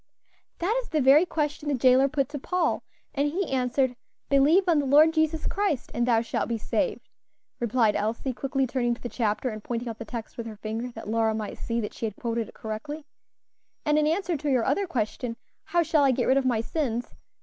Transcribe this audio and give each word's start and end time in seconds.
"That 0.57 0.75
is 0.81 0.89
the 0.89 0.99
very 0.99 1.27
question 1.27 1.69
the 1.69 1.75
jailer 1.75 2.07
put 2.07 2.27
to 2.29 2.39
Paul, 2.39 2.81
and 3.13 3.27
he 3.29 3.45
answered, 3.51 3.95
'Believe 4.29 4.63
on 4.67 4.79
the 4.79 4.85
Lord 4.87 5.13
Jesus 5.13 5.45
Christ, 5.45 5.91
and 5.93 6.07
thou 6.07 6.21
shalt 6.21 6.49
be 6.49 6.57
saved,'" 6.57 7.07
replied 7.59 7.95
Elsie, 7.95 8.33
quickly 8.33 8.65
turning 8.65 8.95
to 8.95 9.01
the 9.03 9.09
chapter 9.09 9.49
and 9.49 9.63
pointing 9.63 9.87
out 9.87 9.99
the 9.99 10.03
text 10.05 10.37
with 10.37 10.47
her 10.47 10.55
finger, 10.57 10.91
that 10.93 11.07
Lora 11.07 11.35
might 11.35 11.59
see 11.59 11.79
that 11.81 11.93
she 11.93 12.07
had 12.07 12.15
quoted 12.15 12.47
it 12.49 12.55
correctly. 12.55 13.05
"And 13.85 13.99
in 13.99 14.07
answer 14.07 14.35
to 14.37 14.49
your 14.49 14.65
other 14.65 14.87
question, 14.87 15.37
'How 15.65 15.83
shall 15.83 16.03
I 16.03 16.09
get 16.09 16.25
rid 16.27 16.37
of 16.37 16.47
my 16.47 16.61
sins?' 16.61 17.13